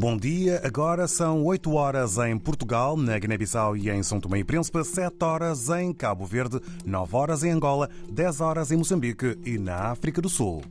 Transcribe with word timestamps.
Bom 0.00 0.16
dia, 0.16 0.62
agora 0.64 1.06
são 1.06 1.44
8 1.44 1.74
horas 1.74 2.16
em 2.16 2.38
Portugal, 2.38 2.96
na 2.96 3.18
Guiné-Bissau 3.18 3.76
e 3.76 3.90
em 3.90 4.02
São 4.02 4.18
Tomé 4.18 4.38
e 4.38 4.44
Príncipe, 4.44 4.82
7 4.82 5.14
horas 5.22 5.68
em 5.68 5.92
Cabo 5.92 6.24
Verde, 6.24 6.58
9 6.86 7.14
horas 7.14 7.44
em 7.44 7.50
Angola, 7.50 7.86
10 8.10 8.40
horas 8.40 8.72
em 8.72 8.78
Moçambique 8.78 9.38
e 9.44 9.58
na 9.58 9.90
África 9.90 10.22
do 10.22 10.30
Sul. 10.30 10.62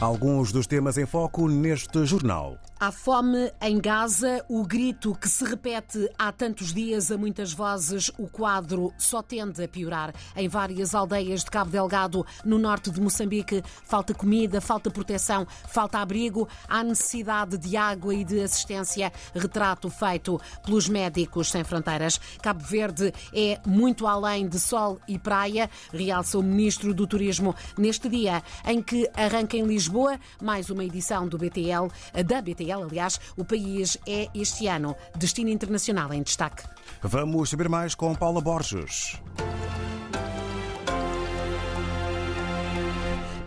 Alguns 0.00 0.50
dos 0.50 0.66
temas 0.66 0.96
em 0.96 1.04
foco 1.04 1.46
neste 1.46 2.06
jornal. 2.06 2.56
Há 2.78 2.92
fome 2.92 3.50
em 3.62 3.80
Gaza, 3.80 4.44
o 4.50 4.62
grito 4.62 5.14
que 5.14 5.30
se 5.30 5.42
repete 5.42 6.10
há 6.18 6.30
tantos 6.30 6.74
dias 6.74 7.10
a 7.10 7.16
muitas 7.16 7.50
vozes, 7.50 8.10
o 8.18 8.28
quadro 8.28 8.92
só 8.98 9.22
tende 9.22 9.64
a 9.64 9.66
piorar. 9.66 10.14
Em 10.36 10.46
várias 10.46 10.94
aldeias 10.94 11.42
de 11.42 11.50
Cabo 11.50 11.70
Delgado, 11.70 12.26
no 12.44 12.58
norte 12.58 12.90
de 12.90 13.00
Moçambique, 13.00 13.62
falta 13.82 14.12
comida, 14.12 14.60
falta 14.60 14.90
proteção, 14.90 15.46
falta 15.66 16.00
abrigo, 16.00 16.46
há 16.68 16.84
necessidade 16.84 17.56
de 17.56 17.78
água 17.78 18.14
e 18.14 18.22
de 18.22 18.42
assistência. 18.42 19.10
Retrato 19.34 19.88
feito 19.88 20.38
pelos 20.62 20.86
Médicos 20.86 21.50
Sem 21.50 21.64
Fronteiras. 21.64 22.20
Cabo 22.42 22.62
Verde 22.62 23.10
é 23.32 23.58
muito 23.66 24.06
além 24.06 24.46
de 24.46 24.60
sol 24.60 25.00
e 25.08 25.18
praia, 25.18 25.70
realça 25.94 26.38
o 26.38 26.42
Ministro 26.42 26.92
do 26.92 27.06
Turismo 27.06 27.56
neste 27.78 28.06
dia 28.06 28.42
em 28.66 28.82
que 28.82 29.08
arranca 29.14 29.56
em 29.56 29.64
Lisboa 29.64 30.20
mais 30.42 30.68
uma 30.68 30.84
edição 30.84 31.26
do 31.26 31.38
BTL, 31.38 31.88
da 32.22 32.42
BTL 32.42 32.65
aliás, 32.72 33.20
o 33.36 33.44
país 33.44 33.98
é 34.06 34.28
este 34.34 34.66
ano 34.66 34.96
destino 35.16 35.50
internacional 35.50 36.12
em 36.12 36.22
destaque. 36.22 36.64
Vamos 37.02 37.50
saber 37.50 37.68
mais 37.68 37.94
com 37.94 38.14
Paula 38.14 38.40
Borges. 38.40 39.20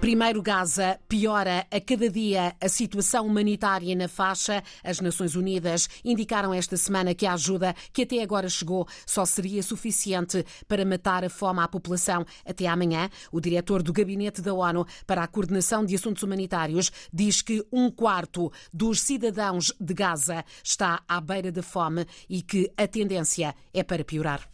Primeiro, 0.02 0.42
Gaza 0.42 0.98
piora 1.10 1.68
a 1.70 1.82
cada 1.82 2.10
dia 2.10 2.56
a 2.62 2.70
situação 2.70 3.28
humanitária 3.28 3.94
na 3.94 4.08
faixa. 4.08 4.64
As 4.82 5.02
Nações 5.02 5.36
Unidas 5.36 5.90
indicaram 6.06 6.54
esta 6.54 6.78
semana 6.78 7.14
que 7.14 7.26
a 7.26 7.34
ajuda 7.34 7.76
que 7.92 8.04
até 8.04 8.24
agora 8.24 8.48
chegou 8.48 8.88
só 9.06 9.26
seria 9.26 9.62
suficiente 9.62 10.46
para 10.70 10.86
matar 10.86 11.26
a 11.26 11.30
fome 11.30 11.60
à 11.60 11.68
população 11.68 12.26
até 12.46 12.66
amanhã. 12.66 13.10
O 13.30 13.42
diretor 13.42 13.84
do 13.84 13.92
Gabinete 13.92 14.42
da 14.42 14.54
ONU 14.54 14.86
para 15.06 15.22
a 15.22 15.28
Coordenação 15.28 15.86
de 15.86 15.96
Assuntos 15.96 16.24
Humanitários 16.24 16.92
diz 17.14 17.42
que 17.42 17.62
um 17.70 17.92
quarto 17.92 18.50
dos 18.74 19.02
cidadãos 19.02 19.74
de 19.82 19.94
Gaza 19.94 20.46
está 20.64 21.04
à 21.10 21.20
beira 21.20 21.52
da 21.52 21.62
fome 21.62 22.06
e 22.30 22.42
que 22.42 22.72
a 22.78 22.88
tendência 22.88 23.54
é 23.74 23.84
para 23.84 24.06
piorar. 24.06 24.50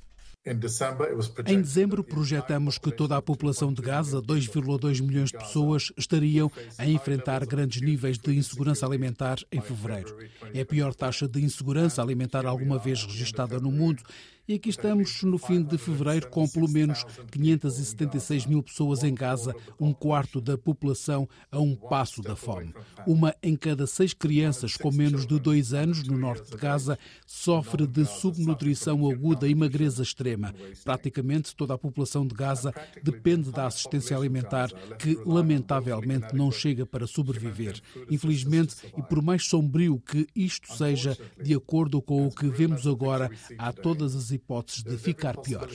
Em 1.47 1.59
dezembro, 1.59 2.03
projetamos 2.03 2.77
que 2.77 2.91
toda 2.91 3.17
a 3.17 3.21
população 3.21 3.73
de 3.73 3.81
Gaza, 3.81 4.21
2,2 4.21 5.01
milhões 5.01 5.31
de 5.31 5.37
pessoas, 5.39 5.91
estariam 5.97 6.51
a 6.77 6.85
enfrentar 6.85 7.43
grandes 7.47 7.81
níveis 7.81 8.19
de 8.19 8.37
insegurança 8.37 8.85
alimentar 8.85 9.39
em 9.51 9.59
fevereiro. 9.59 10.15
É 10.53 10.61
a 10.61 10.65
pior 10.65 10.93
taxa 10.93 11.27
de 11.27 11.43
insegurança 11.43 11.99
alimentar 11.99 12.45
alguma 12.45 12.77
vez 12.77 13.03
registrada 13.03 13.59
no 13.59 13.71
mundo 13.71 14.03
e 14.47 14.53
aqui 14.53 14.69
estamos 14.69 15.23
no 15.23 15.39
fim 15.39 15.63
de 15.63 15.75
fevereiro 15.77 16.29
com 16.29 16.47
pelo 16.47 16.69
menos 16.69 17.03
576 17.31 18.45
mil 18.45 18.61
pessoas 18.61 19.03
em 19.03 19.13
Gaza, 19.13 19.55
um 19.79 19.91
quarto 19.91 20.39
da 20.39 20.55
população 20.55 21.27
a 21.51 21.59
um 21.59 21.75
passo 21.75 22.21
da 22.21 22.35
fome. 22.35 22.73
Uma 23.07 23.35
em 23.41 23.55
cada 23.55 23.87
seis 23.87 24.13
crianças 24.13 24.77
com 24.77 24.91
menos 24.91 25.25
de 25.25 25.39
dois 25.39 25.73
anos 25.73 26.03
no 26.03 26.17
norte 26.17 26.51
de 26.51 26.57
Gaza 26.57 26.99
sofre 27.25 27.87
de 27.87 28.05
subnutrição 28.05 29.09
aguda 29.09 29.47
e 29.47 29.55
magreza 29.55 30.03
extrema. 30.03 30.53
Praticamente 30.83 31.55
toda 31.55 31.73
a 31.73 31.77
população 31.77 32.25
de 32.27 32.35
Gaza 32.35 32.73
depende 33.01 33.51
da 33.51 33.65
assistência 33.65 34.15
alimentar, 34.15 34.69
que 34.99 35.17
lamentavelmente 35.25 36.35
não 36.35 36.51
chega 36.51 36.85
para 36.85 37.07
sobreviver. 37.07 37.81
Infelizmente, 38.11 38.75
e 38.95 39.01
por 39.01 39.23
mais 39.23 39.47
sombrio 39.47 39.99
que 39.99 40.27
isto 40.35 40.71
seja, 40.75 41.17
de 41.41 41.55
acordo 41.55 41.99
com 41.99 42.27
o 42.27 42.31
que 42.31 42.47
vemos 42.47 42.85
agora, 42.85 43.31
há 43.57 43.73
todas 43.73 44.15
as 44.15 44.34
hipóteses 44.35 44.83
de 44.83 44.97
ficar 44.97 45.41
pior. 45.41 45.69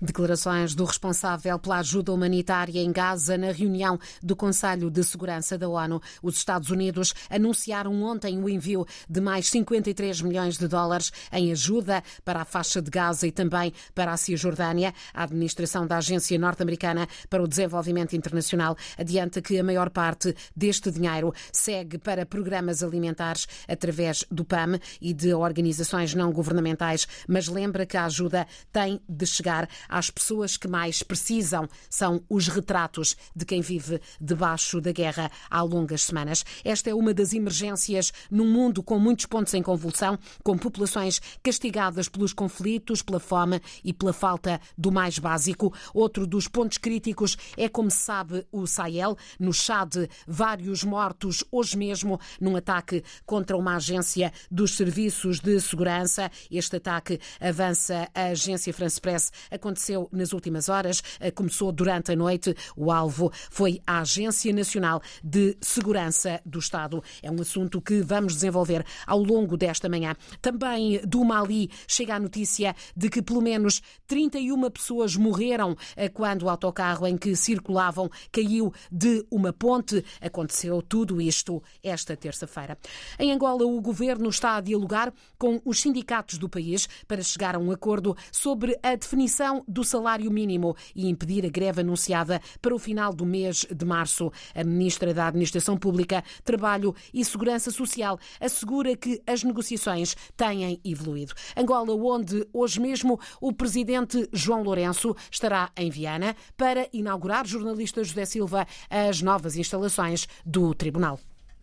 Declarações 0.00 0.74
do 0.74 0.84
responsável 0.84 1.58
pela 1.58 1.78
ajuda 1.78 2.12
humanitária 2.12 2.80
em 2.80 2.92
Gaza 2.92 3.38
na 3.38 3.50
reunião 3.50 3.98
do 4.22 4.36
Conselho 4.36 4.90
de 4.90 5.02
Segurança 5.02 5.56
da 5.56 5.68
ONU. 5.68 6.02
Os 6.22 6.36
Estados 6.36 6.70
Unidos 6.70 7.14
anunciaram 7.30 8.02
ontem 8.02 8.38
o 8.42 8.48
envio 8.48 8.86
de 9.08 9.20
mais 9.20 9.48
53 9.48 10.20
milhões 10.20 10.58
de 10.58 10.68
dólares 10.68 11.12
em 11.32 11.50
ajuda 11.50 12.02
para 12.24 12.42
a 12.42 12.44
faixa 12.44 12.82
de 12.82 12.90
Gaza 12.90 13.26
e 13.26 13.32
também 13.32 13.72
para 13.94 14.12
a 14.12 14.16
Cisjordânia. 14.16 14.92
A 15.14 15.22
administração 15.22 15.86
da 15.86 15.96
Agência 15.96 16.38
Norte-Americana 16.38 17.08
para 17.30 17.42
o 17.42 17.48
Desenvolvimento 17.48 18.14
Internacional 18.14 18.76
adianta 18.98 19.40
que 19.40 19.58
a 19.58 19.64
maior 19.64 19.88
parte 19.88 20.34
deste 20.54 20.90
dinheiro 20.90 21.32
segue 21.50 21.96
para 21.96 22.26
programas 22.26 22.82
alimentares 22.82 23.46
através 23.66 24.24
do 24.30 24.44
PAM 24.44 24.78
e 25.00 25.14
de 25.14 25.32
organizações 25.32 26.14
não 26.14 26.32
governamentais, 26.32 27.06
mas 27.26 27.48
lembra 27.48 27.86
que 27.86 27.96
a 27.96 28.04
ajuda 28.04 28.46
tem 28.70 29.00
de 29.08 29.26
chegar 29.26 29.68
às 29.88 30.10
pessoas 30.10 30.56
que 30.56 30.68
mais 30.68 31.02
precisam. 31.02 31.68
São 31.88 32.22
os 32.28 32.48
retratos 32.48 33.16
de 33.34 33.44
quem 33.44 33.60
vive 33.60 34.00
debaixo 34.20 34.80
da 34.80 34.92
guerra 34.92 35.30
há 35.50 35.62
longas 35.62 36.04
semanas. 36.04 36.44
Esta 36.64 36.90
é 36.90 36.94
uma 36.94 37.12
das 37.12 37.32
emergências 37.32 38.12
num 38.30 38.46
mundo 38.46 38.82
com 38.82 38.98
muitos 38.98 39.26
pontos 39.26 39.54
em 39.54 39.62
convulsão, 39.62 40.18
com 40.42 40.56
populações 40.56 41.20
castigadas 41.42 42.08
pelos 42.08 42.32
conflitos, 42.32 43.02
pela 43.02 43.20
fome 43.20 43.60
e 43.84 43.92
pela 43.92 44.12
falta 44.12 44.60
do 44.76 44.90
mais 44.92 45.18
básico. 45.18 45.72
Outro 45.94 46.26
dos 46.26 46.48
pontos 46.48 46.78
críticos 46.78 47.36
é, 47.56 47.68
como 47.68 47.90
se 47.90 47.98
sabe, 47.98 48.46
o 48.50 48.66
Sahel. 48.66 49.16
No 49.38 49.52
Chad, 49.52 50.08
vários 50.26 50.84
mortos 50.84 51.44
hoje 51.50 51.76
mesmo 51.76 52.20
num 52.40 52.56
ataque 52.56 53.02
contra 53.24 53.56
uma 53.56 53.76
agência 53.76 54.32
dos 54.50 54.76
serviços 54.76 55.40
de 55.40 55.60
segurança. 55.60 56.30
Este 56.50 56.76
ataque 56.76 57.20
avança 57.40 58.08
a 58.14 58.26
agência 58.26 58.72
France 58.72 59.00
Press. 59.00 59.32
Aconteceu 59.76 60.08
nas 60.10 60.32
últimas 60.32 60.70
horas, 60.70 61.02
eh, 61.20 61.30
começou 61.30 61.70
durante 61.70 62.10
a 62.10 62.16
noite. 62.16 62.56
O 62.74 62.90
alvo 62.90 63.30
foi 63.50 63.78
a 63.86 64.00
Agência 64.00 64.50
Nacional 64.54 65.02
de 65.22 65.54
Segurança 65.60 66.40
do 66.46 66.58
Estado. 66.58 67.04
É 67.22 67.30
um 67.30 67.38
assunto 67.42 67.78
que 67.82 68.00
vamos 68.00 68.32
desenvolver 68.32 68.86
ao 69.06 69.22
longo 69.22 69.54
desta 69.54 69.86
manhã. 69.86 70.16
Também 70.40 70.98
do 71.06 71.22
Mali 71.26 71.70
chega 71.86 72.14
a 72.14 72.18
notícia 72.18 72.74
de 72.96 73.10
que 73.10 73.20
pelo 73.20 73.42
menos 73.42 73.82
31 74.06 74.70
pessoas 74.70 75.14
morreram 75.14 75.76
eh, 75.94 76.08
quando 76.08 76.44
o 76.44 76.48
autocarro 76.48 77.06
em 77.06 77.18
que 77.18 77.36
circulavam 77.36 78.08
caiu 78.32 78.72
de 78.90 79.26
uma 79.30 79.52
ponte. 79.52 80.02
Aconteceu 80.22 80.80
tudo 80.80 81.20
isto 81.20 81.62
esta 81.82 82.16
terça-feira. 82.16 82.78
Em 83.18 83.30
Angola, 83.30 83.66
o 83.66 83.78
governo 83.82 84.30
está 84.30 84.56
a 84.56 84.60
dialogar 84.62 85.12
com 85.36 85.60
os 85.66 85.82
sindicatos 85.82 86.38
do 86.38 86.48
país 86.48 86.88
para 87.06 87.22
chegar 87.22 87.54
a 87.54 87.58
um 87.58 87.70
acordo 87.70 88.16
sobre 88.32 88.78
a 88.82 88.94
definição 88.94 89.65
do 89.66 89.84
salário 89.84 90.30
mínimo 90.30 90.76
e 90.94 91.08
impedir 91.08 91.44
a 91.44 91.48
greve 91.48 91.80
anunciada 91.80 92.40
para 92.60 92.74
o 92.74 92.78
final 92.78 93.12
do 93.12 93.26
mês 93.26 93.66
de 93.70 93.84
março. 93.84 94.32
A 94.54 94.64
ministra 94.64 95.12
da 95.12 95.28
Administração 95.28 95.76
Pública, 95.76 96.22
Trabalho 96.44 96.94
e 97.12 97.24
Segurança 97.24 97.70
Social 97.70 98.18
assegura 98.40 98.96
que 98.96 99.22
as 99.26 99.42
negociações 99.42 100.16
têm 100.36 100.80
evoluído. 100.84 101.34
Angola, 101.56 101.94
onde 101.94 102.46
hoje 102.52 102.80
mesmo 102.80 103.18
o 103.40 103.52
presidente 103.52 104.28
João 104.32 104.62
Lourenço 104.62 105.14
estará 105.30 105.70
em 105.76 105.90
Viana 105.90 106.36
para 106.56 106.88
inaugurar, 106.92 107.46
jornalista 107.46 108.02
José 108.02 108.24
Silva, 108.24 108.66
as 108.88 109.22
novas 109.22 109.56
instalações 109.56 110.26
do 110.44 110.74
Tribunal. 110.74 111.18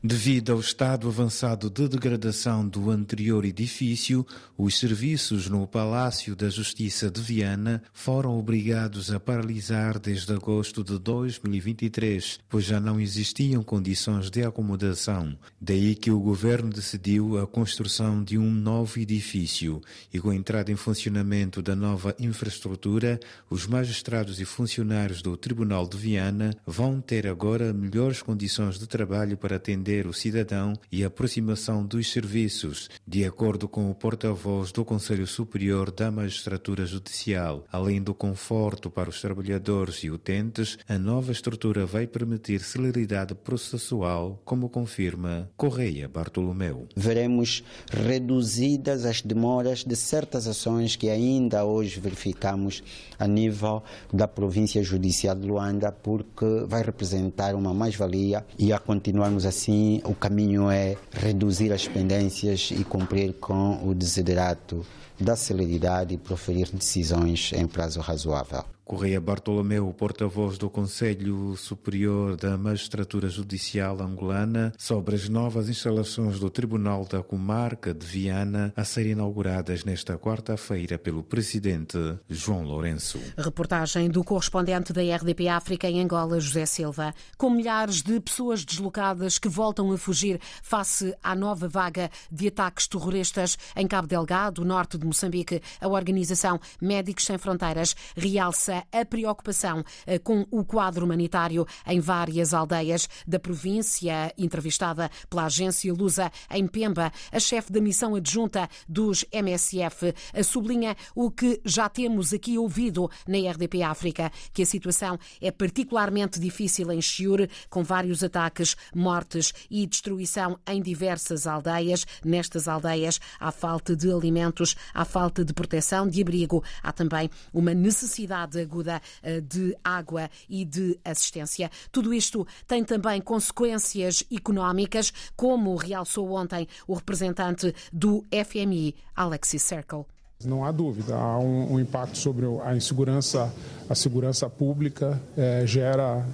Devido 0.06 0.52
ao 0.52 0.60
estado 0.60 1.08
avançado 1.08 1.70
de 1.70 1.88
degradação 1.88 2.68
do 2.68 2.92
anterior 2.92 3.46
edifício, 3.46 4.28
os 4.58 4.78
serviços 4.78 5.48
no 5.48 5.66
Palácio 5.66 6.36
da 6.36 6.50
Justiça 6.50 7.10
de 7.10 7.22
Viana 7.22 7.82
foram 7.94 8.38
obrigados 8.38 9.14
a 9.14 9.18
paralisar 9.18 9.98
desde 9.98 10.34
agosto 10.34 10.84
de 10.84 11.00
2023, 11.00 12.42
pois 12.50 12.66
já 12.66 12.82
não 12.82 13.00
existiam 13.00 13.64
condições 13.64 14.30
de 14.30 14.44
acomodação. 14.44 15.38
Daí 15.62 15.96
que 15.96 16.12
o 16.12 16.20
governo 16.20 16.70
decidiu 16.70 17.40
a 17.40 17.48
construção 17.48 18.22
de 18.22 18.38
um 18.38 18.52
novo 18.52 19.00
edifício 19.00 19.80
e 20.14 20.20
com 20.20 20.32
a 20.32 20.36
entrada 20.36 20.70
em 20.70 20.76
funcionamento 20.76 21.62
da 21.62 21.78
nova 21.78 22.14
infraestrutura, 22.20 23.22
os 23.50 23.66
magistrados 23.66 24.42
e 24.42 24.44
funcionários 24.44 25.22
do 25.22 25.38
Tribunal 25.38 25.88
de 25.88 25.96
Viana 25.96 26.54
vão 26.68 27.00
ter 27.00 27.26
agora 27.26 27.72
melhores 27.72 28.22
condições 28.22 28.78
de 28.78 28.86
trabalho 28.86 29.38
para 29.38 29.56
atender 29.56 29.93
defender 29.94 30.08
o 30.08 30.14
cidadão 30.14 30.74
e 30.92 31.04
aproximação 31.04 31.86
dos 31.86 32.12
serviços, 32.12 32.90
de 33.08 33.26
acordo 33.26 33.68
com 33.68 33.92
o 33.92 33.96
porta-voz 33.96 34.72
do 34.72 34.84
Conselho 34.84 35.28
Superior 35.28 35.92
da 35.92 36.10
Magistratura 36.10 36.86
Judicial. 36.86 37.64
Além 37.72 38.02
do 38.02 38.14
conforto 38.14 38.90
para 38.90 39.10
os 39.10 39.22
trabalhadores 39.22 40.04
e 40.04 40.10
utentes, 40.10 40.78
a 40.88 40.98
nova 40.98 41.32
estrutura 41.32 41.86
vai 41.86 42.08
permitir 42.08 42.62
celeridade 42.62 43.36
processual, 43.36 44.42
como 44.44 44.70
confirma 44.70 45.50
Correia 45.56 46.08
Bartolomeu. 46.08 46.88
Veremos 46.96 47.64
reduzidas 47.92 49.06
as 49.06 49.22
demoras 49.22 49.84
de 49.84 49.96
certas 49.96 50.48
ações 50.48 50.96
que 50.96 51.10
ainda 51.10 51.66
hoje 51.66 52.00
verificamos 52.00 52.84
a 53.20 53.28
nível 53.28 53.84
da 54.12 54.28
província 54.28 54.82
judicial 54.82 55.36
de 55.36 55.48
Luanda, 55.48 55.92
porque 55.92 56.46
vai 56.68 56.82
representar 56.82 57.56
uma 57.56 57.74
mais-valia 57.74 58.46
e 58.58 58.72
a 58.74 58.80
continuarmos 58.80 59.46
assim, 59.46 59.83
o 60.04 60.14
caminho 60.14 60.70
é 60.70 60.96
reduzir 61.12 61.72
as 61.72 61.88
pendências 61.88 62.70
e 62.72 62.84
cumprir 62.84 63.34
com 63.34 63.88
o 63.88 63.94
desiderato 63.94 64.86
da 65.20 65.36
celeridade 65.36 66.16
e 66.16 66.18
proferir 66.18 66.70
decisões 66.74 67.52
em 67.54 67.68
prazo 67.68 68.00
razoável. 68.00 68.64
Correia 68.94 69.20
Bartolomeu, 69.20 69.92
porta-voz 69.92 70.60
do 70.60 70.70
Conselho 70.70 71.58
Superior 71.58 72.38
da 72.38 72.56
Magistratura 72.56 73.28
Judicial 73.28 74.00
Angolana, 74.00 74.72
sobre 74.78 75.16
as 75.16 75.28
novas 75.28 75.68
instalações 75.68 76.40
do 76.40 76.48
Tribunal 76.48 77.04
da 77.04 77.24
Comarca 77.24 77.92
de 77.92 78.06
Viana 78.06 78.72
a 78.78 78.86
serem 78.86 79.14
inauguradas 79.14 79.84
nesta 79.84 80.16
quarta-feira 80.16 81.00
pelo 81.00 81.24
presidente 81.24 81.98
João 82.30 82.62
Lourenço. 82.62 83.20
Reportagem 83.36 84.12
do 84.12 84.24
correspondente 84.24 84.94
da 84.94 85.02
RDP 85.02 85.48
África 85.48 85.90
em 85.90 86.00
Angola, 86.00 86.40
José 86.40 86.68
Silva. 86.68 87.16
Com 87.36 87.50
milhares 87.50 88.04
de 88.04 88.20
pessoas 88.20 88.64
deslocadas 88.64 89.40
que 89.40 89.50
voltam 89.50 89.92
a 89.92 89.98
fugir 89.98 90.40
face 90.62 91.16
à 91.24 91.34
nova 91.34 91.68
vaga 91.68 92.12
de 92.32 92.48
ataques 92.48 92.86
terroristas 92.86 93.58
em 93.76 93.88
Cabo 93.88 94.08
Delgado, 94.08 94.64
norte 94.64 95.00
de 95.00 95.06
Moçambique, 95.08 95.64
a 95.82 95.88
organização 95.88 96.60
Médicos 96.80 97.26
Sem 97.26 97.40
Fronteiras 97.40 97.96
realça 98.16 98.83
a 98.92 99.06
preocupação 99.06 99.84
eh, 100.06 100.20
com 100.20 100.46
o 100.52 100.64
quadro 100.64 101.06
humanitário 101.06 101.66
em 101.86 102.00
várias 102.00 102.54
aldeias 102.54 103.08
da 103.28 103.40
província. 103.40 104.34
Entrevistada 104.38 105.10
pela 105.30 105.46
agência 105.46 105.94
Lusa 105.94 106.32
em 106.52 106.68
Pemba, 106.68 107.12
a 107.32 107.40
chefe 107.40 107.72
da 107.72 107.82
missão 107.82 108.16
adjunta 108.16 108.70
dos 108.88 109.26
MSF 109.32 110.14
eh, 110.34 110.44
sublinha 110.44 110.96
o 111.16 111.32
que 111.32 111.62
já 111.66 111.88
temos 111.90 112.34
aqui 112.34 112.58
ouvido 112.58 113.10
na 113.28 113.38
RDP 113.52 113.84
África, 113.84 114.32
que 114.54 114.64
a 114.64 114.66
situação 114.66 115.18
é 115.42 115.52
particularmente 115.52 116.40
difícil 116.40 116.92
em 116.92 117.02
Chiure, 117.02 117.50
com 117.70 117.84
vários 117.84 118.24
ataques, 118.24 118.76
mortes 118.94 119.54
e 119.70 119.86
destruição 119.86 120.58
em 120.68 120.82
diversas 120.82 121.48
aldeias. 121.48 122.06
Nestas 122.24 122.68
aldeias 122.68 123.20
há 123.40 123.52
falta 123.52 123.96
de 123.96 124.12
alimentos, 124.12 124.76
há 124.94 125.06
falta 125.06 125.44
de 125.44 125.54
proteção, 125.54 126.08
de 126.08 126.22
abrigo, 126.22 126.64
há 126.82 126.92
também 126.92 127.30
uma 127.54 127.74
necessidade 127.74 128.63
aguda 128.64 129.02
eh, 129.22 129.42
de 129.42 129.76
água 129.84 130.30
e 130.50 130.66
de 130.66 131.00
assistência. 131.04 131.70
Tudo 131.92 132.14
isto 132.14 132.48
tem 132.68 132.84
também 132.84 133.22
consequências 133.22 134.24
económicas, 134.32 135.14
como 135.36 135.76
realçou 135.76 136.32
ontem 136.32 136.68
o 136.88 136.94
representante 136.94 137.74
do 137.92 138.24
FMI, 138.32 138.96
Alexis 139.16 139.62
Circle. 139.62 140.06
Não 140.46 140.66
há 140.66 140.72
dúvida, 140.72 141.16
há 141.16 141.40
um, 141.40 141.74
um, 141.74 141.80
impacto 141.80 142.18
sobre 142.18 142.46
a 142.64 142.76
insegurança, 142.76 143.54
a 143.90 143.96
segurança 143.96 144.50
pública 144.50 145.22
é, 145.38 145.66
gera, 145.66 146.26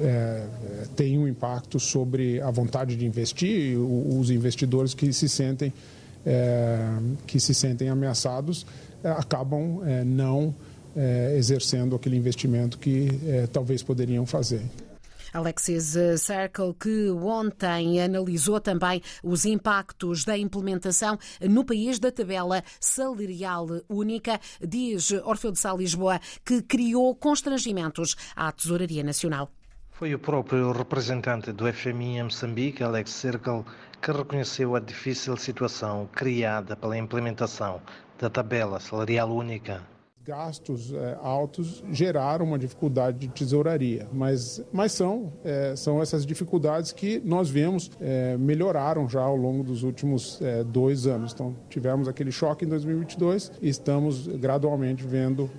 é, 0.00 0.46
tem 0.96 1.18
um 1.18 1.28
impacto 1.28 1.78
sobre 1.78 2.40
a 2.40 2.50
vontade 2.50 2.96
de 2.96 3.06
investir, 3.06 3.78
os 3.78 4.30
investidores 4.30 4.92
que 4.92 5.12
se 5.12 5.28
sentem, 5.28 5.72
que 7.26 7.40
se 7.40 7.52
sentem 7.54 7.88
ameaçados 7.88 8.64
é, 9.02 9.10
acabam 9.10 9.82
é, 9.84 10.04
não 10.04 10.54
é, 10.94 11.34
exercendo 11.36 11.96
aquele 11.96 12.16
investimento 12.16 12.78
que 12.78 13.08
talvez 13.52 13.82
poderiam 13.82 14.24
fazer. 14.26 14.62
Alexis 15.32 15.94
Circle, 16.18 16.74
que 16.78 17.10
ontem 17.10 18.02
analisou 18.02 18.60
também 18.60 19.00
os 19.24 19.46
impactos 19.46 20.26
da 20.26 20.36
implementação 20.36 21.18
no 21.40 21.64
país 21.64 21.98
da 21.98 22.12
tabela 22.12 22.62
salarial 22.78 23.66
única, 23.88 24.38
diz 24.60 25.10
Orfeu 25.24 25.50
de 25.50 25.58
Sá 25.58 25.72
Lisboa, 25.72 26.20
que 26.44 26.60
criou 26.60 27.14
constrangimentos 27.14 28.14
à 28.36 28.52
Tesouraria 28.52 29.02
Nacional. 29.02 29.50
Foi 29.92 30.14
o 30.14 30.18
próprio 30.18 30.72
representante 30.72 31.52
do 31.52 31.72
FMI 31.72 32.18
em 32.18 32.22
Moçambique, 32.24 32.82
Alex 32.82 33.10
Circle, 33.10 33.62
que 34.00 34.10
reconheceu 34.10 34.74
a 34.74 34.80
difícil 34.80 35.36
situação 35.36 36.08
criada 36.12 36.74
pela 36.74 36.98
implementação 36.98 37.80
da 38.18 38.28
tabela 38.28 38.80
salarial 38.80 39.30
única. 39.30 39.82
Gastos 40.24 40.92
é, 40.92 41.18
altos 41.20 41.84
geraram 41.90 42.46
uma 42.46 42.58
dificuldade 42.58 43.18
de 43.18 43.28
tesouraria, 43.28 44.08
mas, 44.12 44.64
mas 44.72 44.92
são, 44.92 45.32
é, 45.44 45.74
são 45.76 46.00
essas 46.00 46.24
dificuldades 46.24 46.92
que 46.92 47.20
nós 47.24 47.50
vemos 47.50 47.90
é, 48.00 48.36
melhoraram 48.36 49.08
já 49.08 49.20
ao 49.20 49.36
longo 49.36 49.62
dos 49.62 49.82
últimos 49.82 50.40
dois 50.66 51.06
anos. 51.06 51.32
Então, 51.32 51.54
tivemos 51.68 52.08
aquele 52.08 52.32
choque 52.32 52.64
em 52.64 52.68
2022 52.68 53.52
e 53.60 53.68
estamos 53.68 54.26
gradualmente 54.26 55.04
vendo 55.04 55.50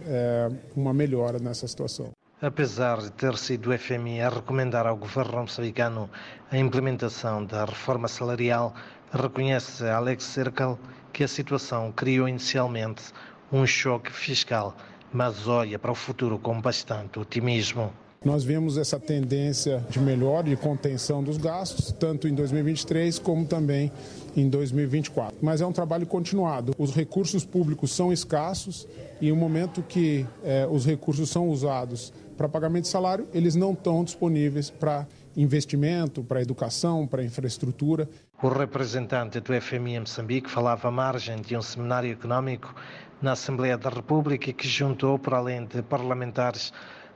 uma 0.76 0.94
melhora 0.94 1.40
nessa 1.40 1.68
situação. 1.68 2.13
Apesar 2.46 2.98
de 3.00 3.10
ter 3.10 3.38
sido 3.38 3.70
o 3.70 3.78
FMI 3.80 4.20
a 4.20 4.28
recomendar 4.28 4.86
ao 4.86 4.98
governo 4.98 5.44
moçambicano 5.44 6.10
a 6.52 6.58
implementação 6.58 7.46
da 7.46 7.64
reforma 7.64 8.10
salarial, 8.10 8.76
reconhece 9.14 9.88
Alex 9.88 10.26
Circle 10.26 10.78
que 11.14 11.24
a 11.24 11.28
situação 11.30 11.90
criou 11.94 12.28
inicialmente 12.28 13.02
um 13.50 13.66
choque 13.66 14.12
fiscal, 14.12 14.76
mas 15.14 15.48
olha 15.48 15.80
para 15.80 15.94
o 15.94 15.96
futuro 15.96 16.38
com 16.38 16.60
bastante 16.60 17.18
otimismo. 17.18 17.94
Nós 18.26 18.44
vemos 18.44 18.78
essa 18.78 18.98
tendência 18.98 19.84
de 19.90 20.00
melhor 20.00 20.44
de 20.44 20.56
contenção 20.56 21.22
dos 21.22 21.38
gastos, 21.38 21.92
tanto 21.92 22.26
em 22.26 22.34
2023 22.34 23.20
como 23.20 23.46
também 23.46 23.92
em 24.36 24.48
2024. 24.48 25.36
Mas 25.42 25.60
é 25.60 25.66
um 25.66 25.74
trabalho 25.74 26.08
continuado. 26.08 26.74
Os 26.78 26.96
recursos 26.96 27.44
públicos 27.44 27.92
são 27.92 28.14
escassos 28.14 28.88
e 29.20 29.30
no 29.30 29.36
momento 29.36 29.84
que 29.84 30.26
eh, 30.44 30.66
os 30.72 30.86
recursos 30.86 31.30
são 31.30 31.50
usados 31.50 32.14
para 32.38 32.48
pagamento 32.48 32.84
de 32.84 32.90
salário, 32.90 33.28
eles 33.34 33.56
não 33.56 33.74
estão 33.74 34.04
disponíveis 34.04 34.70
para 34.70 35.06
investimento, 35.36 36.24
para 36.24 36.42
educação, 36.42 37.06
para 37.06 37.24
infraestrutura. 37.24 38.08
O 38.42 38.48
representante 38.48 39.40
do 39.40 39.62
FMI 39.62 39.96
em 39.96 40.00
Moçambique 40.00 40.50
falava 40.50 40.88
à 40.88 40.92
margem 40.92 41.42
de 41.42 41.58
um 41.58 41.62
seminário 41.62 42.12
económico 42.12 42.74
na 43.22 43.34
Assembleia 43.34 43.78
da 43.78 43.90
República 43.90 44.52
que 44.52 44.68
juntou, 44.68 45.20
por 45.20 45.34
além 45.34 45.66
de 45.66 45.82
parlamentares, 45.82 46.74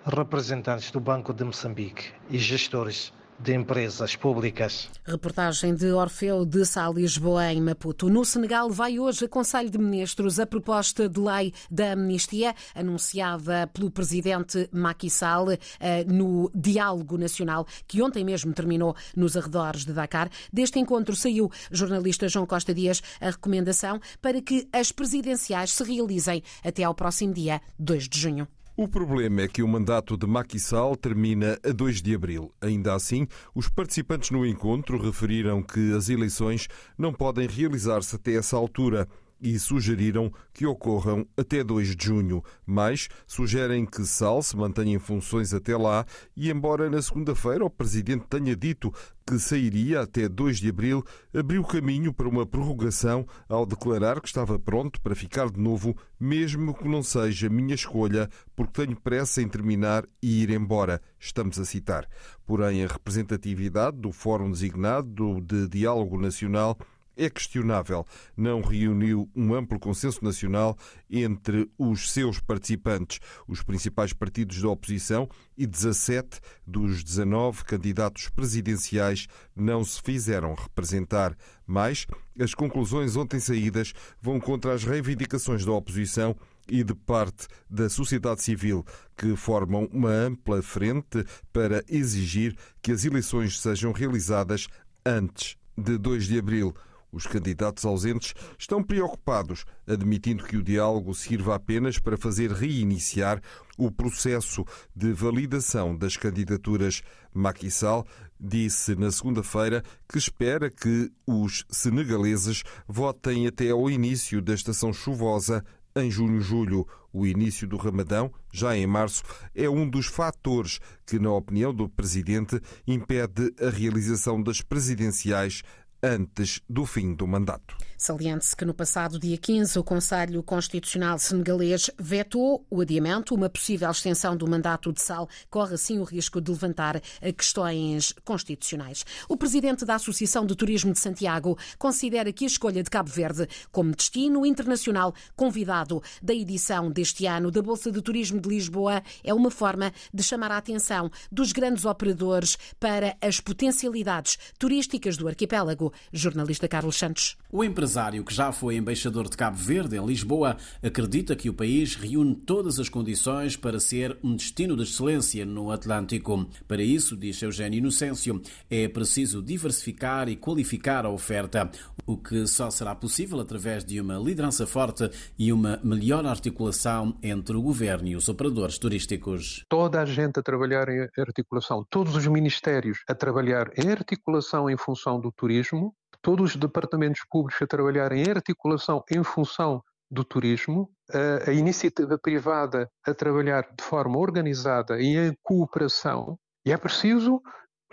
representantes 0.07 0.89
do 0.89 1.01
Banco 1.01 1.33
de 1.33 1.43
Moçambique 1.43 2.13
e 2.29 2.37
gestores 2.37 3.11
de 3.39 3.53
empresas 3.53 4.15
públicas. 4.15 4.89
Reportagem 5.05 5.75
de 5.75 5.91
Orfeu 5.91 6.43
de 6.43 6.65
Sá 6.65 6.89
Lisboa 6.89 7.51
em 7.51 7.61
Maputo. 7.61 8.09
No 8.09 8.25
Senegal 8.25 8.69
vai 8.71 8.97
hoje 8.97 9.25
a 9.25 9.27
Conselho 9.27 9.69
de 9.69 9.77
Ministros 9.77 10.39
a 10.39 10.45
proposta 10.47 11.07
de 11.07 11.19
lei 11.19 11.53
da 11.69 11.91
amnistia 11.91 12.55
anunciada 12.73 13.67
pelo 13.67 13.91
presidente 13.91 14.67
Macky 14.71 15.09
Sall 15.09 15.51
eh, 15.51 16.03
no 16.05 16.49
Diálogo 16.55 17.17
Nacional 17.17 17.67
que 17.87 18.01
ontem 18.01 18.23
mesmo 18.23 18.53
terminou 18.53 18.95
nos 19.15 19.37
arredores 19.37 19.85
de 19.85 19.93
Dakar. 19.93 20.29
Deste 20.51 20.79
encontro 20.79 21.15
saiu 21.15 21.51
jornalista 21.69 22.27
João 22.27 22.47
Costa 22.47 22.73
Dias 22.73 23.03
a 23.21 23.29
recomendação 23.29 23.99
para 24.19 24.41
que 24.41 24.67
as 24.73 24.91
presidenciais 24.91 25.73
se 25.73 25.83
realizem 25.83 26.41
até 26.63 26.83
ao 26.83 26.95
próximo 26.95 27.33
dia 27.33 27.61
2 27.77 28.09
de 28.09 28.19
junho. 28.19 28.47
O 28.79 28.87
problema 28.87 29.41
é 29.41 29.47
que 29.47 29.63
o 29.63 29.67
mandato 29.67 30.15
de 30.15 30.27
Macky 30.27 30.59
Sall 30.59 30.95
termina 30.95 31.57
a 31.65 31.71
2 31.71 31.99
de 31.99 32.13
abril. 32.13 32.53
Ainda 32.61 32.93
assim, 32.93 33.27
os 33.55 33.67
participantes 33.67 34.29
no 34.29 34.45
encontro 34.45 35.01
referiram 35.01 35.63
que 35.63 35.93
as 35.93 36.09
eleições 36.09 36.67
não 36.95 37.11
podem 37.11 37.47
realizar-se 37.47 38.15
até 38.15 38.35
essa 38.35 38.55
altura 38.55 39.07
e 39.41 39.57
sugeriram 39.59 40.31
que 40.53 40.65
ocorram 40.65 41.27
até 41.37 41.63
2 41.63 41.95
de 41.95 42.05
junho, 42.05 42.43
mas 42.65 43.07
sugerem 43.25 43.85
que 43.85 44.05
Sal 44.05 44.41
se 44.41 44.55
mantenha 44.55 44.95
em 44.95 44.99
funções 44.99 45.53
até 45.53 45.75
lá 45.77 46.05
e, 46.35 46.49
embora 46.49 46.89
na 46.89 47.01
segunda-feira 47.01 47.65
o 47.65 47.69
Presidente 47.69 48.25
tenha 48.29 48.55
dito 48.55 48.93
que 49.27 49.37
sairia 49.37 50.01
até 50.01 50.29
2 50.29 50.59
de 50.59 50.69
abril, 50.69 51.03
abriu 51.33 51.61
caminho 51.61 52.13
para 52.13 52.29
uma 52.29 52.45
prorrogação 52.45 53.27
ao 53.49 53.65
declarar 53.65 54.21
que 54.21 54.27
estava 54.27 54.57
pronto 54.57 55.01
para 55.01 55.13
ficar 55.13 55.51
de 55.51 55.59
novo, 55.59 55.97
mesmo 56.17 56.73
que 56.73 56.87
não 56.87 57.03
seja 57.03 57.49
minha 57.49 57.75
escolha, 57.75 58.29
porque 58.55 58.85
tenho 58.85 58.95
pressa 58.95 59.41
em 59.41 59.49
terminar 59.49 60.05
e 60.21 60.43
ir 60.43 60.49
embora. 60.49 61.01
Estamos 61.19 61.59
a 61.59 61.65
citar. 61.65 62.07
Porém, 62.45 62.85
a 62.85 62.87
representatividade 62.87 63.97
do 63.97 64.13
Fórum 64.13 64.49
Designado 64.49 65.41
de 65.41 65.67
Diálogo 65.67 66.17
Nacional 66.17 66.77
é 67.17 67.29
questionável. 67.29 68.05
Não 68.35 68.61
reuniu 68.61 69.29
um 69.35 69.53
amplo 69.53 69.79
consenso 69.79 70.23
nacional 70.23 70.77
entre 71.09 71.69
os 71.77 72.11
seus 72.11 72.39
participantes. 72.39 73.19
Os 73.47 73.63
principais 73.63 74.13
partidos 74.13 74.61
da 74.61 74.69
oposição 74.69 75.27
e 75.57 75.65
17 75.65 76.39
dos 76.65 77.03
19 77.03 77.65
candidatos 77.65 78.29
presidenciais 78.29 79.27
não 79.55 79.83
se 79.83 80.01
fizeram 80.01 80.53
representar. 80.53 81.35
Mas 81.65 82.05
as 82.39 82.53
conclusões 82.53 83.15
ontem 83.15 83.39
saídas 83.39 83.93
vão 84.21 84.39
contra 84.39 84.73
as 84.73 84.83
reivindicações 84.83 85.65
da 85.65 85.71
oposição 85.71 86.35
e 86.69 86.83
de 86.83 86.93
parte 86.93 87.47
da 87.69 87.89
sociedade 87.89 88.41
civil, 88.41 88.85
que 89.15 89.35
formam 89.35 89.87
uma 89.91 90.11
ampla 90.11 90.61
frente 90.61 91.25
para 91.51 91.83
exigir 91.87 92.55
que 92.81 92.91
as 92.91 93.05
eleições 93.05 93.59
sejam 93.59 93.91
realizadas 93.91 94.67
antes 95.05 95.57
de 95.77 95.97
2 95.97 96.25
de 96.25 96.39
abril. 96.39 96.75
Os 97.11 97.25
candidatos 97.25 97.85
ausentes 97.85 98.33
estão 98.59 98.83
preocupados, 98.83 99.65
admitindo 99.87 100.43
que 100.43 100.57
o 100.57 100.63
diálogo 100.63 101.13
sirva 101.13 101.55
apenas 101.55 101.97
para 101.99 102.17
fazer 102.17 102.51
reiniciar 102.51 103.41
o 103.77 103.89
processo 103.91 104.65
de 104.95 105.13
validação 105.13 105.95
das 105.95 106.17
candidaturas. 106.17 107.01
Macky 107.33 107.71
Sall 107.71 108.05
disse 108.39 108.95
na 108.95 109.11
segunda-feira 109.11 109.83
que 110.07 110.17
espera 110.17 110.69
que 110.69 111.11
os 111.25 111.65
senegaleses 111.69 112.63
votem 112.87 113.47
até 113.47 113.69
ao 113.69 113.89
início 113.89 114.41
da 114.41 114.53
estação 114.53 114.91
chuvosa 114.91 115.63
em 115.95 116.11
junho-julho. 116.11 116.87
O 117.11 117.25
início 117.25 117.67
do 117.67 117.77
Ramadão, 117.77 118.31
já 118.51 118.77
em 118.77 118.85
março, 118.85 119.23
é 119.55 119.67
um 119.67 119.89
dos 119.89 120.05
fatores 120.05 120.79
que, 121.05 121.17
na 121.17 121.31
opinião 121.31 121.73
do 121.73 121.89
presidente, 121.89 122.61
impede 122.85 123.53
a 123.59 123.69
realização 123.69 124.41
das 124.41 124.61
presidenciais 124.61 125.63
antes 126.01 126.61
do 126.69 126.85
fim 126.85 127.15
do 127.15 127.27
mandato. 127.27 127.75
Saliente-se 127.97 128.55
que 128.55 128.63
no 128.63 128.75
passado 128.75 129.17
dia 129.17 129.37
15 129.39 129.79
o 129.79 129.83
Conselho 129.83 130.43
Constitucional 130.43 131.17
Senegalês 131.17 131.89
vetou 131.97 132.63
o 132.69 132.81
adiamento, 132.81 133.33
uma 133.33 133.49
possível 133.49 133.89
extensão 133.89 134.37
do 134.37 134.47
mandato 134.47 134.93
de 134.93 135.01
Sal 135.01 135.27
corre 135.49 135.73
assim 135.73 135.97
o 135.97 136.03
risco 136.03 136.39
de 136.39 136.51
levantar 136.51 137.01
questões 137.35 138.13
constitucionais. 138.23 139.03
O 139.27 139.35
presidente 139.35 139.83
da 139.83 139.95
Associação 139.95 140.45
de 140.45 140.55
Turismo 140.55 140.93
de 140.93 140.99
Santiago 140.99 141.57
considera 141.79 142.31
que 142.31 142.43
a 142.43 142.47
escolha 142.47 142.83
de 142.83 142.89
Cabo 142.89 143.09
Verde 143.09 143.47
como 143.71 143.95
destino 143.95 144.45
internacional 144.45 145.11
convidado 145.35 145.99
da 146.21 146.35
edição 146.35 146.91
deste 146.91 147.25
ano 147.25 147.49
da 147.49 147.63
Bolsa 147.63 147.91
de 147.91 147.99
Turismo 147.99 148.39
de 148.39 148.47
Lisboa 148.47 149.01
é 149.23 149.33
uma 149.33 149.49
forma 149.49 149.91
de 150.13 150.21
chamar 150.21 150.51
a 150.51 150.57
atenção 150.57 151.09
dos 151.31 151.51
grandes 151.51 151.83
operadores 151.83 152.59
para 152.79 153.17
as 153.19 153.39
potencialidades 153.39 154.37
turísticas 154.59 155.17
do 155.17 155.27
arquipélago. 155.27 155.91
Jornalista 156.13 156.67
Carlos 156.67 156.95
Santos. 156.95 157.35
O 157.49 157.63
empresário 157.63 158.25
que 158.25 158.33
já 158.33 158.51
foi 158.51 158.75
embaixador 158.75 159.29
de 159.29 159.37
Cabo 159.37 159.55
Verde 159.55 159.95
em 159.95 160.05
Lisboa 160.05 160.57
acredita 160.83 161.33
que 161.33 161.49
o 161.49 161.53
país 161.53 161.95
reúne 161.95 162.35
todas 162.35 162.77
as 162.77 162.89
condições 162.89 163.55
para 163.55 163.79
ser 163.79 164.17
um 164.21 164.35
destino 164.35 164.75
de 164.75 164.83
excelência 164.83 165.45
no 165.45 165.71
Atlântico. 165.71 166.45
Para 166.67 166.83
isso, 166.83 167.15
diz 167.15 167.41
Eugênio 167.41 167.77
Inocêncio, 167.77 168.41
é 168.69 168.89
preciso 168.89 169.41
diversificar 169.41 170.27
e 170.27 170.35
qualificar 170.35 171.05
a 171.05 171.09
oferta, 171.09 171.71
o 172.05 172.17
que 172.17 172.45
só 172.47 172.69
será 172.69 172.93
possível 172.93 173.39
através 173.39 173.85
de 173.85 174.01
uma 174.01 174.17
liderança 174.17 174.67
forte 174.67 175.09
e 175.39 175.53
uma 175.53 175.79
melhor 175.81 176.25
articulação 176.25 177.17
entre 177.23 177.55
o 177.55 177.61
governo 177.61 178.09
e 178.09 178.17
os 178.17 178.27
operadores 178.27 178.77
turísticos. 178.77 179.63
Toda 179.69 180.01
a 180.01 180.05
gente 180.05 180.37
a 180.37 180.43
trabalhar 180.43 180.89
em 180.89 181.07
articulação, 181.17 181.85
todos 181.89 182.13
os 182.13 182.27
ministérios 182.27 182.99
a 183.07 183.15
trabalhar 183.15 183.71
em 183.77 183.89
articulação 183.89 184.69
em 184.69 184.75
função 184.75 185.17
do 185.17 185.31
turismo, 185.31 185.95
todos 186.21 186.51
os 186.51 186.55
departamentos 186.55 187.21
públicos 187.29 187.61
a 187.61 187.67
trabalhar 187.67 188.11
em 188.11 188.29
articulação 188.29 189.03
em 189.11 189.23
função 189.23 189.81
do 190.09 190.23
turismo, 190.23 190.89
a, 191.11 191.49
a 191.49 191.53
iniciativa 191.53 192.17
privada 192.17 192.89
a 193.05 193.13
trabalhar 193.13 193.63
de 193.77 193.83
forma 193.83 194.17
organizada 194.17 195.01
e 195.01 195.17
em 195.17 195.35
cooperação, 195.43 196.37
e 196.65 196.71
é 196.71 196.77
preciso 196.77 197.41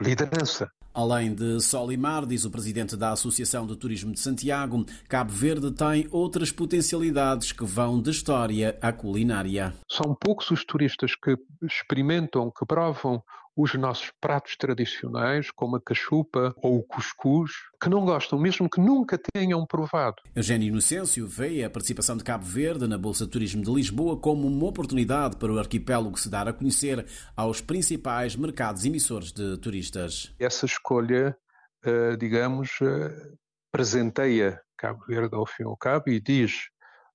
liderança. 0.00 0.68
Além 0.92 1.34
de 1.34 1.60
sol 1.60 1.90
e 1.90 1.96
mar, 1.96 2.24
diz 2.24 2.44
o 2.44 2.50
presidente 2.52 2.96
da 2.96 3.10
Associação 3.10 3.66
de 3.66 3.74
Turismo 3.76 4.12
de 4.12 4.20
Santiago, 4.20 4.86
Cabo 5.08 5.32
Verde 5.32 5.72
tem 5.72 6.06
outras 6.12 6.52
potencialidades 6.52 7.50
que 7.50 7.64
vão 7.64 8.00
da 8.00 8.12
história 8.12 8.78
à 8.80 8.92
culinária. 8.92 9.74
São 9.90 10.14
poucos 10.14 10.52
os 10.52 10.64
turistas 10.64 11.16
que 11.16 11.36
experimentam, 11.64 12.48
que 12.56 12.64
provam 12.64 13.20
os 13.56 13.74
nossos 13.74 14.10
pratos 14.20 14.56
tradicionais, 14.56 15.50
como 15.50 15.76
a 15.76 15.80
cachupa 15.80 16.54
ou 16.56 16.78
o 16.78 16.82
cuscuz, 16.82 17.52
que 17.80 17.88
não 17.88 18.04
gostam, 18.04 18.38
mesmo 18.38 18.68
que 18.68 18.80
nunca 18.80 19.18
tenham 19.32 19.64
provado. 19.64 20.16
Eugênio 20.34 20.68
Inocêncio 20.68 21.26
vê 21.26 21.62
a 21.62 21.70
participação 21.70 22.16
de 22.16 22.24
Cabo 22.24 22.44
Verde 22.44 22.88
na 22.88 22.98
Bolsa 22.98 23.24
de 23.24 23.30
Turismo 23.30 23.62
de 23.62 23.70
Lisboa 23.70 24.18
como 24.18 24.48
uma 24.48 24.66
oportunidade 24.66 25.36
para 25.36 25.52
o 25.52 25.58
arquipélago 25.58 26.18
se 26.18 26.28
dar 26.28 26.48
a 26.48 26.52
conhecer 26.52 27.06
aos 27.36 27.60
principais 27.60 28.34
mercados 28.34 28.84
emissores 28.84 29.32
de 29.32 29.56
turistas. 29.58 30.34
Essa 30.38 30.66
escolha, 30.66 31.36
eh, 31.84 32.16
digamos, 32.16 32.70
eh, 32.82 33.32
presenteia 33.70 34.60
Cabo 34.76 35.04
Verde 35.06 35.34
ao 35.34 35.46
fim 35.46 35.62
e 35.62 35.66
ao 35.66 35.76
cabo 35.76 36.08
e 36.08 36.20
diz 36.20 36.68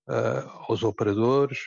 eh, 0.09 0.43
aos 0.67 0.83
operadores, 0.83 1.59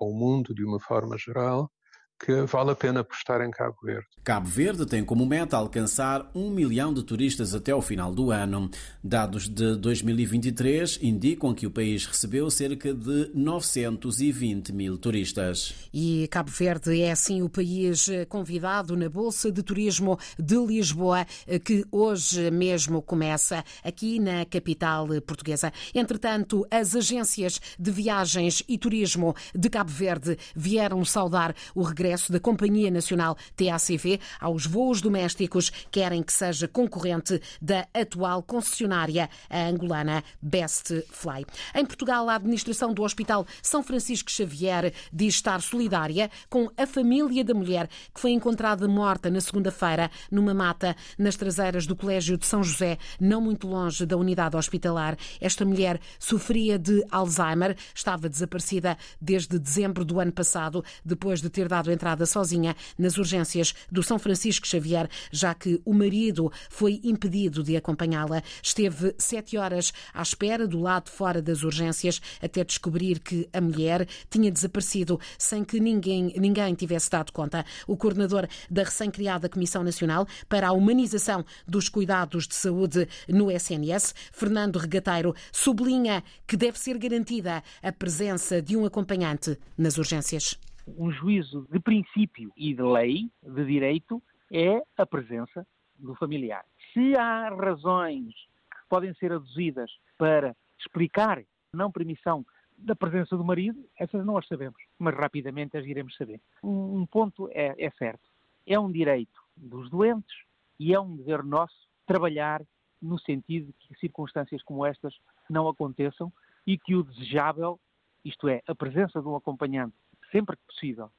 ao 0.00 0.12
mundo 0.12 0.54
de 0.54 0.64
uma 0.64 0.80
forma 0.80 1.16
geral, 1.18 1.70
que 2.18 2.42
vale 2.42 2.72
a 2.72 2.74
pena 2.74 3.00
apostar 3.00 3.40
em 3.42 3.50
Cabo 3.50 3.76
Verde. 3.82 4.06
Cabo 4.24 4.48
Verde 4.48 4.84
tem 4.84 5.04
como 5.04 5.24
meta 5.24 5.56
alcançar 5.56 6.30
um 6.34 6.50
milhão 6.50 6.92
de 6.92 7.02
turistas 7.02 7.54
até 7.54 7.74
o 7.74 7.80
final 7.80 8.12
do 8.12 8.30
ano. 8.30 8.68
Dados 9.02 9.48
de 9.48 9.76
2023 9.76 10.98
indicam 11.00 11.54
que 11.54 11.66
o 11.66 11.70
país 11.70 12.04
recebeu 12.04 12.50
cerca 12.50 12.92
de 12.92 13.30
920 13.34 14.72
mil 14.72 14.98
turistas. 14.98 15.72
E 15.94 16.26
Cabo 16.28 16.50
Verde 16.50 17.00
é 17.00 17.12
assim 17.12 17.40
o 17.40 17.48
país 17.48 18.08
convidado 18.28 18.96
na 18.96 19.08
Bolsa 19.08 19.52
de 19.52 19.62
Turismo 19.62 20.18
de 20.38 20.56
Lisboa, 20.56 21.24
que 21.64 21.84
hoje 21.90 22.50
mesmo 22.50 23.00
começa 23.00 23.64
aqui 23.84 24.18
na 24.18 24.44
capital 24.44 25.06
portuguesa. 25.24 25.72
Entretanto, 25.94 26.66
as 26.70 26.96
agências 26.96 27.60
de 27.78 27.90
viagens 27.90 28.62
e 28.68 28.76
turismo 28.76 29.34
de 29.54 29.70
Cabo 29.70 29.90
Verde 29.90 30.36
vieram 30.54 31.04
saudar 31.04 31.54
o 31.74 31.82
regresso 31.82 32.07
regresso 32.08 32.32
da 32.32 32.40
Companhia 32.40 32.90
Nacional 32.90 33.36
TACV 33.54 34.18
aos 34.40 34.64
voos 34.64 35.02
domésticos 35.02 35.70
querem 35.90 36.22
que 36.22 36.32
seja 36.32 36.66
concorrente 36.66 37.40
da 37.60 37.86
atual 37.92 38.42
concessionária, 38.42 39.28
a 39.50 39.66
angolana 39.66 40.24
Best 40.40 41.04
Fly. 41.10 41.44
Em 41.74 41.84
Portugal, 41.84 42.28
a 42.30 42.36
administração 42.36 42.94
do 42.94 43.02
Hospital 43.02 43.46
São 43.62 43.82
Francisco 43.82 44.30
Xavier 44.30 44.92
diz 45.12 45.34
estar 45.34 45.60
solidária 45.60 46.30
com 46.48 46.70
a 46.76 46.86
família 46.86 47.44
da 47.44 47.52
mulher 47.52 47.88
que 48.14 48.20
foi 48.20 48.30
encontrada 48.30 48.88
morta 48.88 49.28
na 49.28 49.40
segunda-feira 49.40 50.10
numa 50.30 50.54
mata 50.54 50.96
nas 51.18 51.36
traseiras 51.36 51.86
do 51.86 51.94
Colégio 51.94 52.38
de 52.38 52.46
São 52.46 52.64
José, 52.64 52.96
não 53.20 53.40
muito 53.40 53.68
longe 53.68 54.06
da 54.06 54.16
unidade 54.16 54.56
hospitalar. 54.56 55.16
Esta 55.40 55.64
mulher 55.64 56.00
sofria 56.18 56.78
de 56.78 57.04
Alzheimer, 57.10 57.76
estava 57.94 58.28
desaparecida 58.28 58.96
desde 59.20 59.58
dezembro 59.58 60.04
do 60.04 60.18
ano 60.18 60.32
passado, 60.32 60.82
depois 61.04 61.42
de 61.42 61.50
ter 61.50 61.68
dado 61.68 61.90
entrada 61.98 62.24
sozinha 62.24 62.76
nas 62.96 63.18
urgências 63.18 63.74
do 63.90 64.04
São 64.04 64.18
Francisco 64.20 64.66
Xavier, 64.66 65.08
já 65.32 65.52
que 65.52 65.80
o 65.84 65.92
marido 65.92 66.50
foi 66.70 67.00
impedido 67.02 67.62
de 67.62 67.76
acompanhá-la. 67.76 68.40
Esteve 68.62 69.14
sete 69.18 69.56
horas 69.56 69.92
à 70.14 70.22
espera 70.22 70.66
do 70.66 70.78
lado 70.78 71.10
fora 71.10 71.42
das 71.42 71.64
urgências 71.64 72.22
até 72.40 72.62
descobrir 72.62 73.18
que 73.18 73.48
a 73.52 73.60
mulher 73.60 74.06
tinha 74.30 74.50
desaparecido 74.50 75.18
sem 75.36 75.64
que 75.64 75.80
ninguém, 75.80 76.32
ninguém 76.36 76.72
tivesse 76.74 77.10
dado 77.10 77.32
conta. 77.32 77.66
O 77.86 77.96
coordenador 77.96 78.46
da 78.70 78.84
recém-criada 78.84 79.48
Comissão 79.48 79.82
Nacional 79.82 80.26
para 80.48 80.68
a 80.68 80.72
Humanização 80.72 81.44
dos 81.66 81.88
Cuidados 81.88 82.46
de 82.46 82.54
Saúde 82.54 83.08
no 83.28 83.50
SNS, 83.50 84.14
Fernando 84.32 84.78
Regateiro, 84.78 85.34
sublinha 85.50 86.22
que 86.46 86.56
deve 86.56 86.78
ser 86.78 86.96
garantida 86.96 87.62
a 87.82 87.90
presença 87.90 88.62
de 88.62 88.76
um 88.76 88.86
acompanhante 88.86 89.58
nas 89.76 89.98
urgências 89.98 90.56
um 90.96 91.10
juízo 91.10 91.66
de 91.70 91.80
princípio 91.80 92.52
e 92.56 92.74
de 92.74 92.82
lei, 92.82 93.30
de 93.42 93.64
direito, 93.64 94.22
é 94.52 94.82
a 94.96 95.06
presença 95.06 95.66
do 95.98 96.14
familiar. 96.14 96.64
Se 96.92 97.16
há 97.16 97.48
razões 97.50 98.34
que 98.34 98.88
podem 98.88 99.12
ser 99.14 99.32
aduzidas 99.32 99.90
para 100.16 100.56
explicar 100.78 101.42
não 101.72 101.92
permissão 101.92 102.44
da 102.76 102.94
presença 102.94 103.36
do 103.36 103.44
marido, 103.44 103.84
essas 103.98 104.24
não 104.24 104.38
as 104.38 104.46
sabemos, 104.46 104.80
mas 104.98 105.14
rapidamente 105.14 105.76
as 105.76 105.84
iremos 105.84 106.16
saber. 106.16 106.40
Um, 106.62 107.04
ponto 107.06 107.48
é, 107.52 107.74
é 107.76 107.90
certo: 107.90 108.22
é 108.66 108.78
um 108.78 108.90
direito 108.90 109.40
dos 109.56 109.90
doentes 109.90 110.36
e 110.78 110.94
é 110.94 111.00
um 111.00 111.16
dever 111.16 111.42
nosso 111.42 111.76
trabalhar 112.06 112.62
no 113.02 113.18
sentido 113.18 113.66
de 113.66 113.72
que 113.74 113.98
circunstâncias 113.98 114.62
como 114.62 114.86
estas 114.86 115.14
não 115.50 115.68
aconteçam 115.68 116.32
e 116.66 116.78
que 116.78 116.94
o 116.94 117.02
desejável, 117.02 117.80
isto 118.24 118.48
é, 118.48 118.62
a 118.66 118.74
presença 118.74 119.20
de 119.20 119.28
um 119.28 119.36
acompanhante 119.36 119.94
sempre 120.30 120.56
que 120.56 120.62
possível 120.66 121.10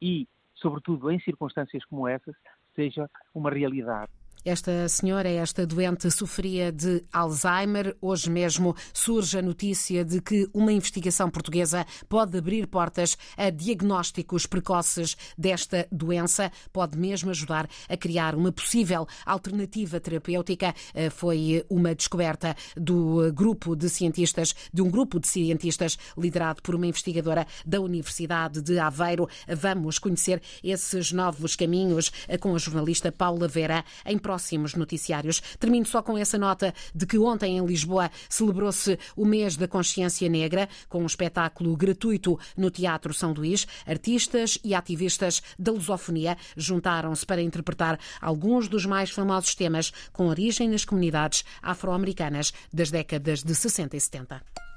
e, 0.00 0.28
sobretudo, 0.54 1.10
em 1.10 1.18
circunstâncias 1.20 1.84
como 1.86 2.08
essas, 2.08 2.34
seja 2.74 3.08
uma 3.34 3.50
realidade. 3.50 4.12
Esta 4.44 4.86
senhora, 4.90 5.26
esta 5.26 5.66
doente, 5.66 6.10
sofria 6.10 6.70
de 6.70 7.02
Alzheimer. 7.10 7.96
Hoje 7.98 8.28
mesmo 8.28 8.76
surge 8.92 9.38
a 9.38 9.42
notícia 9.42 10.04
de 10.04 10.20
que 10.20 10.46
uma 10.52 10.70
investigação 10.70 11.30
portuguesa 11.30 11.86
pode 12.10 12.36
abrir 12.36 12.66
portas 12.66 13.16
a 13.38 13.48
diagnósticos 13.48 14.44
precoces 14.44 15.16
desta 15.38 15.88
doença, 15.90 16.52
pode 16.74 16.98
mesmo 16.98 17.30
ajudar 17.30 17.66
a 17.88 17.96
criar 17.96 18.34
uma 18.34 18.52
possível 18.52 19.08
alternativa 19.24 19.98
terapêutica. 19.98 20.74
Eh, 20.92 21.08
foi 21.08 21.64
uma 21.70 21.94
descoberta 21.94 22.54
do 22.76 23.32
grupo 23.32 23.74
de 23.74 23.88
cientistas, 23.88 24.54
de 24.70 24.82
um 24.82 24.90
grupo 24.90 25.18
de 25.18 25.26
cientistas 25.26 25.96
liderado 26.18 26.60
por 26.60 26.74
uma 26.74 26.86
investigadora 26.86 27.46
da 27.64 27.80
Universidade 27.80 28.60
de 28.60 28.78
Aveiro. 28.78 29.26
Vamos 29.48 29.98
conhecer 29.98 30.42
esses 30.62 31.12
novos 31.12 31.56
caminhos 31.56 32.12
eh, 32.28 32.36
com 32.36 32.54
a 32.54 32.58
jornalista 32.58 33.10
Paula 33.10 33.48
Vera 33.48 33.82
em 34.04 34.18
próximos 34.34 34.74
noticiários. 34.74 35.40
Termino 35.60 35.86
só 35.86 36.02
com 36.02 36.18
essa 36.18 36.36
nota 36.36 36.74
de 36.92 37.06
que 37.06 37.16
ontem 37.18 37.56
em 37.56 37.64
Lisboa 37.64 38.10
celebrou-se 38.28 38.98
o 39.16 39.24
mês 39.24 39.56
da 39.56 39.68
consciência 39.68 40.28
negra 40.28 40.68
com 40.88 41.02
um 41.02 41.06
espetáculo 41.06 41.76
gratuito 41.76 42.38
no 42.56 42.68
Teatro 42.68 43.14
São 43.14 43.32
Luís. 43.32 43.64
Artistas 43.86 44.58
e 44.64 44.74
ativistas 44.74 45.40
da 45.56 45.70
lusofonia 45.70 46.36
juntaram-se 46.56 47.24
para 47.24 47.40
interpretar 47.40 47.98
alguns 48.20 48.66
dos 48.66 48.84
mais 48.84 49.10
famosos 49.10 49.54
temas 49.54 49.92
com 50.12 50.26
origem 50.26 50.68
nas 50.68 50.84
comunidades 50.84 51.44
afro-americanas 51.62 52.52
das 52.72 52.90
décadas 52.90 53.44
de 53.44 53.54
60 53.54 53.96
e 53.96 54.00
70. 54.00 54.73